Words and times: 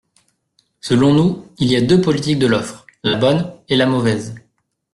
Selon 0.79 1.13
nous, 1.13 1.45
il 1.59 1.67
y 1.71 1.75
a 1.75 1.81
deux 1.81 2.01
politiques 2.01 2.39
de 2.39 2.47
l’offre: 2.47 2.87
la 3.03 3.17
bonne 3.19 3.53
et 3.69 3.75
la 3.75 3.85
mauvaise. 3.85 4.33